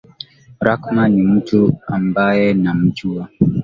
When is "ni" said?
1.09-1.23